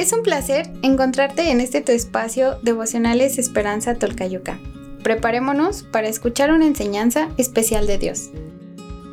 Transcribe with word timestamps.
Es 0.00 0.14
un 0.14 0.22
placer 0.22 0.72
encontrarte 0.80 1.50
en 1.50 1.60
este 1.60 1.82
tu 1.82 1.92
espacio 1.92 2.58
Devocionales 2.62 3.38
Esperanza 3.38 3.96
Tolcayuca. 3.96 4.58
Preparémonos 5.02 5.82
para 5.82 6.08
escuchar 6.08 6.52
una 6.52 6.64
enseñanza 6.64 7.28
especial 7.36 7.86
de 7.86 7.98
Dios. 7.98 8.30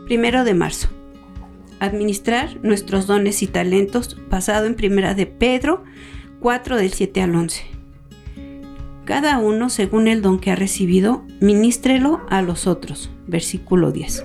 Primero 0.06 0.46
de 0.46 0.54
marzo. 0.54 0.88
Administrar 1.82 2.58
nuestros 2.64 3.06
dones 3.06 3.44
y 3.44 3.48
talentos 3.48 4.16
basado 4.30 4.66
en 4.66 4.76
Primera 4.76 5.14
de 5.14 5.26
Pedro 5.26 5.84
4 6.40 6.78
del 6.78 6.94
7 6.94 7.22
al 7.22 7.36
11. 7.36 7.64
Cada 9.04 9.40
uno, 9.40 9.70
según 9.70 10.08
el 10.08 10.22
don 10.22 10.40
que 10.40 10.52
ha 10.52 10.56
recibido, 10.56 11.26
ministrelo 11.42 12.22
a 12.30 12.42
los 12.42 12.66
otros. 12.66 13.10
Versículo 13.28 13.92
10. 13.92 14.24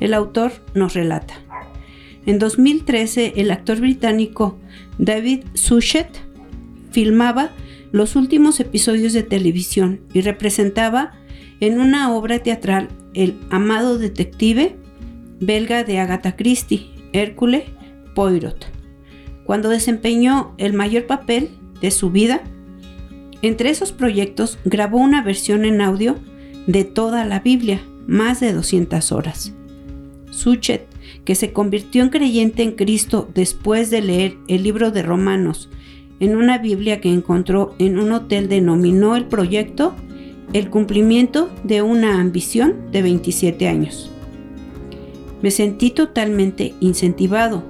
El 0.00 0.14
autor 0.14 0.50
nos 0.74 0.94
relata. 0.94 1.45
En 2.26 2.40
2013, 2.40 3.34
el 3.36 3.52
actor 3.52 3.80
británico 3.80 4.58
David 4.98 5.44
Suchet 5.54 6.08
filmaba 6.90 7.52
los 7.92 8.16
últimos 8.16 8.58
episodios 8.58 9.12
de 9.12 9.22
televisión 9.22 10.00
y 10.12 10.22
representaba 10.22 11.12
en 11.60 11.80
una 11.80 12.12
obra 12.12 12.40
teatral 12.40 12.88
el 13.14 13.38
amado 13.50 13.96
detective 13.96 14.76
belga 15.40 15.84
de 15.84 15.98
Agatha 16.00 16.36
Christie, 16.36 16.90
Hércule 17.12 17.66
Poirot. 18.14 18.66
Cuando 19.44 19.68
desempeñó 19.68 20.54
el 20.58 20.72
mayor 20.72 21.06
papel 21.06 21.50
de 21.80 21.92
su 21.92 22.10
vida, 22.10 22.42
entre 23.42 23.70
esos 23.70 23.92
proyectos 23.92 24.58
grabó 24.64 24.98
una 24.98 25.22
versión 25.22 25.64
en 25.64 25.80
audio 25.80 26.16
de 26.66 26.84
toda 26.84 27.24
la 27.24 27.40
Biblia, 27.40 27.80
más 28.06 28.40
de 28.40 28.52
200 28.52 29.12
horas. 29.12 29.55
Suchet, 30.36 30.86
que 31.24 31.34
se 31.34 31.52
convirtió 31.52 32.02
en 32.02 32.10
creyente 32.10 32.62
en 32.62 32.72
Cristo 32.72 33.28
después 33.34 33.90
de 33.90 34.02
leer 34.02 34.36
el 34.48 34.62
libro 34.62 34.90
de 34.90 35.02
Romanos 35.02 35.70
en 36.20 36.36
una 36.36 36.58
Biblia 36.58 37.00
que 37.00 37.12
encontró 37.12 37.74
en 37.78 37.98
un 37.98 38.12
hotel, 38.12 38.48
denominó 38.48 39.16
el 39.16 39.26
proyecto 39.26 39.94
el 40.52 40.70
cumplimiento 40.70 41.50
de 41.64 41.82
una 41.82 42.20
ambición 42.20 42.90
de 42.92 43.02
27 43.02 43.68
años. 43.68 44.10
Me 45.42 45.50
sentí 45.50 45.90
totalmente 45.90 46.74
incentivado. 46.80 47.62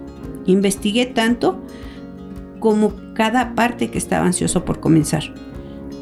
Investigué 0.45 1.07
tanto 1.07 1.61
como 2.61 2.93
cada 3.15 3.55
parte 3.55 3.91
que 3.91 3.99
estaba 3.99 4.27
ansioso 4.27 4.65
por 4.65 4.79
comenzar. 4.79 5.35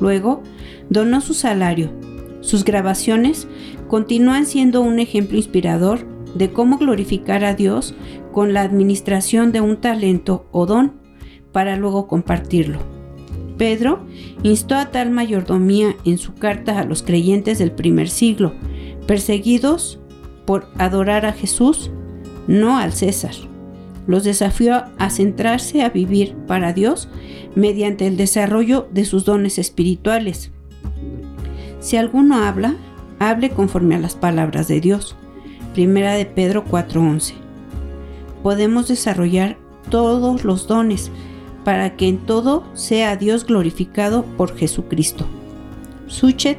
Luego, 0.01 0.43
donó 0.91 1.21
su 1.21 1.33
salario. 1.33 1.91
Sus 2.41 2.65
grabaciones 2.65 3.49
continúan 3.89 4.45
siendo 4.45 4.83
un 4.83 4.99
ejemplo 4.99 5.39
inspirador 5.39 6.14
de 6.35 6.51
cómo 6.51 6.79
glorificar 6.79 7.45
a 7.45 7.55
Dios 7.55 7.95
con 8.33 8.53
la 8.53 8.63
administración 8.63 9.53
de 9.53 9.61
un 9.61 9.77
talento 9.77 10.47
o 10.53 10.67
don 10.67 10.93
para 11.53 11.77
luego 11.77 12.07
compartirlo. 12.07 12.79
Pedro 13.57 14.05
instó 14.43 14.75
a 14.75 14.91
tal 14.91 15.11
mayordomía 15.11 15.97
en 16.05 16.19
su 16.19 16.35
carta 16.35 16.81
a 16.81 16.85
los 16.85 17.03
creyentes 17.03 17.59
del 17.59 17.71
primer 17.71 18.09
siglo, 18.09 18.53
perseguidos 19.07 20.01
por 20.45 20.67
adorar 20.79 21.25
a 21.27 21.33
Jesús, 21.33 21.91
no 22.49 22.79
al 22.79 22.93
César. 22.93 23.35
Los 24.07 24.25
desafió 24.25 24.85
a 24.99 25.11
centrarse 25.11 25.83
a 25.83 25.89
vivir 25.89 26.35
para 26.47 26.73
Dios 26.73 27.09
mediante 27.55 28.07
el 28.07 28.17
desarrollo 28.17 28.89
de 28.93 29.05
sus 29.05 29.25
dones 29.25 29.59
espirituales. 29.59 30.51
Si 31.81 31.97
alguno 31.97 32.43
habla, 32.45 32.77
hable 33.19 33.51
conforme 33.51 33.95
a 33.95 33.99
las 33.99 34.15
palabras 34.15 34.69
de 34.69 34.81
Dios. 34.81 35.17
Primera 35.75 36.15
de 36.15 36.25
Pedro 36.25 36.65
4:11. 36.65 37.35
Podemos 38.45 38.87
desarrollar 38.87 39.59
todos 39.91 40.45
los 40.45 40.69
dones 40.69 41.11
para 41.65 41.97
que 41.97 42.07
en 42.07 42.19
todo 42.19 42.63
sea 42.75 43.17
Dios 43.17 43.45
glorificado 43.45 44.25
por 44.37 44.57
Jesucristo. 44.57 45.27
Suchet 46.07 46.59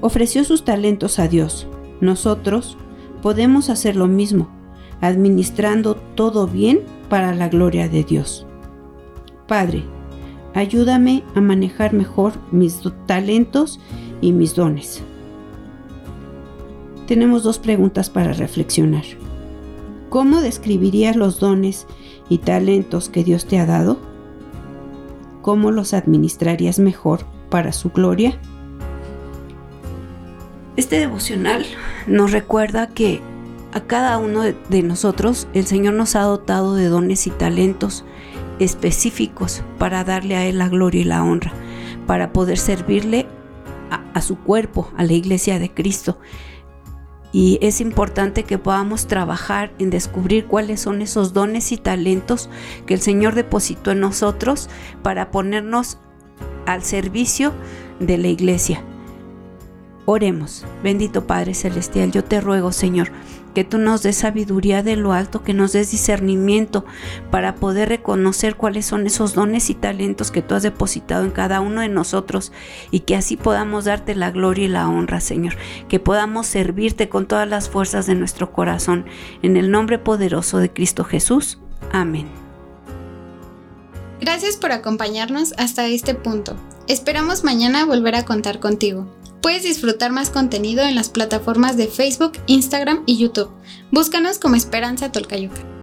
ofreció 0.00 0.42
sus 0.42 0.64
talentos 0.64 1.18
a 1.18 1.28
Dios. 1.28 1.66
Nosotros 2.00 2.78
podemos 3.20 3.68
hacer 3.68 3.94
lo 3.94 4.06
mismo, 4.06 4.48
administrando 5.02 5.96
todo 6.14 6.46
bien 6.46 6.80
para 7.10 7.34
la 7.34 7.50
gloria 7.50 7.90
de 7.90 8.04
Dios. 8.04 8.46
Padre, 9.46 9.84
ayúdame 10.54 11.24
a 11.34 11.42
manejar 11.42 11.92
mejor 11.92 12.32
mis 12.52 12.80
talentos 13.06 13.80
y 14.22 14.32
mis 14.32 14.54
dones 14.54 15.02
tenemos 17.06 17.42
dos 17.42 17.58
preguntas 17.58 18.10
para 18.10 18.32
reflexionar. 18.32 19.04
¿Cómo 20.08 20.40
describirías 20.40 21.16
los 21.16 21.40
dones 21.40 21.86
y 22.28 22.38
talentos 22.38 23.08
que 23.08 23.24
Dios 23.24 23.46
te 23.46 23.58
ha 23.58 23.66
dado? 23.66 23.98
¿Cómo 25.42 25.70
los 25.70 25.94
administrarías 25.94 26.78
mejor 26.78 27.20
para 27.50 27.72
su 27.72 27.90
gloria? 27.90 28.38
Este 30.76 30.98
devocional 30.98 31.64
nos 32.06 32.32
recuerda 32.32 32.88
que 32.88 33.20
a 33.72 33.80
cada 33.80 34.18
uno 34.18 34.42
de 34.42 34.82
nosotros 34.82 35.48
el 35.54 35.66
Señor 35.66 35.94
nos 35.94 36.16
ha 36.16 36.22
dotado 36.22 36.74
de 36.74 36.86
dones 36.86 37.26
y 37.26 37.30
talentos 37.30 38.04
específicos 38.58 39.62
para 39.78 40.04
darle 40.04 40.36
a 40.36 40.46
Él 40.46 40.58
la 40.58 40.68
gloria 40.68 41.00
y 41.00 41.04
la 41.04 41.22
honra, 41.22 41.52
para 42.06 42.32
poder 42.32 42.58
servirle 42.58 43.26
a, 43.90 44.20
su 44.20 44.38
cuerpo, 44.38 44.90
a 44.96 45.04
la 45.04 45.12
iglesia 45.12 45.58
de 45.58 45.72
Cristo 45.72 46.18
y 47.36 47.58
es 47.60 47.82
importante 47.82 48.44
que 48.44 48.56
podamos 48.56 49.08
trabajar 49.08 49.70
en 49.78 49.90
descubrir 49.90 50.46
cuáles 50.46 50.80
son 50.80 51.02
esos 51.02 51.34
dones 51.34 51.70
y 51.70 51.76
talentos 51.76 52.48
que 52.86 52.94
el 52.94 53.02
Señor 53.02 53.34
depositó 53.34 53.90
en 53.90 54.00
nosotros 54.00 54.70
para 55.02 55.30
ponernos 55.30 55.98
al 56.64 56.82
servicio 56.82 57.52
de 58.00 58.16
la 58.16 58.28
iglesia. 58.28 58.82
Oremos, 60.06 60.64
bendito 60.82 61.26
Padre 61.26 61.52
Celestial, 61.52 62.10
yo 62.12 62.24
te 62.24 62.40
ruego 62.40 62.72
Señor 62.72 63.10
que 63.56 63.64
tú 63.64 63.78
nos 63.78 64.02
des 64.02 64.18
sabiduría 64.18 64.82
de 64.82 64.96
lo 64.96 65.14
alto, 65.14 65.42
que 65.42 65.54
nos 65.54 65.72
des 65.72 65.90
discernimiento 65.90 66.84
para 67.30 67.54
poder 67.54 67.88
reconocer 67.88 68.54
cuáles 68.54 68.84
son 68.84 69.06
esos 69.06 69.32
dones 69.32 69.70
y 69.70 69.74
talentos 69.74 70.30
que 70.30 70.42
tú 70.42 70.54
has 70.54 70.62
depositado 70.62 71.24
en 71.24 71.30
cada 71.30 71.62
uno 71.62 71.80
de 71.80 71.88
nosotros 71.88 72.52
y 72.90 73.00
que 73.00 73.16
así 73.16 73.38
podamos 73.38 73.86
darte 73.86 74.14
la 74.14 74.30
gloria 74.30 74.66
y 74.66 74.68
la 74.68 74.86
honra, 74.90 75.20
Señor, 75.20 75.56
que 75.88 75.98
podamos 75.98 76.46
servirte 76.46 77.08
con 77.08 77.24
todas 77.24 77.48
las 77.48 77.70
fuerzas 77.70 78.04
de 78.04 78.14
nuestro 78.14 78.52
corazón. 78.52 79.06
En 79.40 79.56
el 79.56 79.70
nombre 79.70 79.98
poderoso 79.98 80.58
de 80.58 80.70
Cristo 80.70 81.04
Jesús. 81.04 81.58
Amén. 81.92 82.28
Gracias 84.20 84.58
por 84.58 84.72
acompañarnos 84.72 85.54
hasta 85.56 85.86
este 85.86 86.14
punto. 86.14 86.58
Esperamos 86.88 87.42
mañana 87.42 87.86
volver 87.86 88.16
a 88.16 88.26
contar 88.26 88.60
contigo. 88.60 89.06
Puedes 89.46 89.62
disfrutar 89.62 90.10
más 90.10 90.30
contenido 90.30 90.82
en 90.82 90.96
las 90.96 91.08
plataformas 91.08 91.76
de 91.76 91.86
Facebook, 91.86 92.32
Instagram 92.46 93.04
y 93.06 93.16
YouTube. 93.16 93.48
Búscanos 93.92 94.40
como 94.40 94.56
Esperanza 94.56 95.12
Tolcayuca. 95.12 95.64